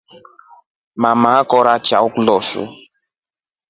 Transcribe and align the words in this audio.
Mama 1.01 1.29
akore 1.39 1.73
chao 1.87 2.07
kilosu. 2.13 2.61